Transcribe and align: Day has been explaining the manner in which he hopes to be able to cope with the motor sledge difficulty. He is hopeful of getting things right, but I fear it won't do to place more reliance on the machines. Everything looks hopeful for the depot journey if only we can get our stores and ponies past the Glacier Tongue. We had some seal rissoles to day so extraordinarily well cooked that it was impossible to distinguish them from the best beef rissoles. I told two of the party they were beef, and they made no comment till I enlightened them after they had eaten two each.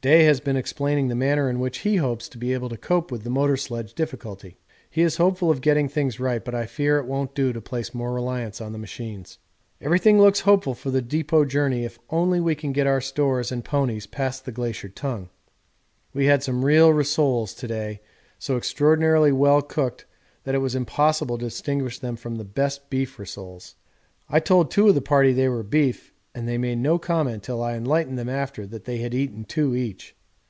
Day 0.00 0.22
has 0.26 0.38
been 0.38 0.56
explaining 0.56 1.08
the 1.08 1.16
manner 1.16 1.50
in 1.50 1.58
which 1.58 1.78
he 1.78 1.96
hopes 1.96 2.28
to 2.28 2.38
be 2.38 2.52
able 2.54 2.68
to 2.68 2.76
cope 2.76 3.10
with 3.10 3.24
the 3.24 3.30
motor 3.30 3.56
sledge 3.56 3.94
difficulty. 3.94 4.56
He 4.88 5.02
is 5.02 5.16
hopeful 5.16 5.50
of 5.50 5.60
getting 5.60 5.88
things 5.88 6.20
right, 6.20 6.44
but 6.44 6.54
I 6.54 6.66
fear 6.66 6.98
it 7.00 7.04
won't 7.06 7.34
do 7.34 7.52
to 7.52 7.60
place 7.60 7.92
more 7.92 8.12
reliance 8.14 8.60
on 8.60 8.70
the 8.70 8.78
machines. 8.78 9.38
Everything 9.80 10.20
looks 10.20 10.38
hopeful 10.42 10.74
for 10.74 10.92
the 10.92 11.02
depot 11.02 11.44
journey 11.44 11.84
if 11.84 11.98
only 12.10 12.38
we 12.38 12.54
can 12.54 12.70
get 12.72 12.86
our 12.86 13.00
stores 13.00 13.50
and 13.50 13.64
ponies 13.64 14.06
past 14.06 14.44
the 14.44 14.52
Glacier 14.52 14.88
Tongue. 14.88 15.30
We 16.14 16.26
had 16.26 16.44
some 16.44 16.62
seal 16.62 16.92
rissoles 16.92 17.52
to 17.56 17.66
day 17.66 18.00
so 18.38 18.56
extraordinarily 18.56 19.32
well 19.32 19.62
cooked 19.62 20.06
that 20.44 20.54
it 20.54 20.58
was 20.58 20.76
impossible 20.76 21.38
to 21.38 21.46
distinguish 21.46 21.98
them 21.98 22.14
from 22.14 22.36
the 22.36 22.44
best 22.44 22.88
beef 22.88 23.18
rissoles. 23.18 23.74
I 24.28 24.38
told 24.38 24.70
two 24.70 24.86
of 24.88 24.94
the 24.94 25.02
party 25.02 25.32
they 25.32 25.48
were 25.48 25.64
beef, 25.64 26.12
and 26.34 26.46
they 26.46 26.58
made 26.58 26.78
no 26.78 26.98
comment 26.98 27.42
till 27.42 27.60
I 27.62 27.74
enlightened 27.74 28.16
them 28.18 28.28
after 28.28 28.64
they 28.64 28.98
had 28.98 29.12
eaten 29.14 29.44
two 29.44 29.74
each. 29.74 30.14